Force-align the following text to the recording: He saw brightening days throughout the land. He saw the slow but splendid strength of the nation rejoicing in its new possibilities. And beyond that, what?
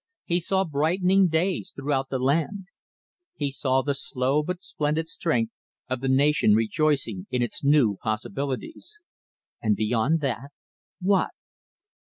He 0.25 0.39
saw 0.39 0.63
brightening 0.63 1.27
days 1.27 1.71
throughout 1.75 2.09
the 2.09 2.17
land. 2.17 2.65
He 3.35 3.51
saw 3.51 3.83
the 3.83 3.93
slow 3.93 4.41
but 4.41 4.63
splendid 4.63 5.07
strength 5.07 5.53
of 5.87 6.01
the 6.01 6.09
nation 6.09 6.55
rejoicing 6.55 7.27
in 7.29 7.43
its 7.43 7.63
new 7.63 7.97
possibilities. 8.01 9.03
And 9.61 9.75
beyond 9.75 10.21
that, 10.21 10.49
what? 11.01 11.29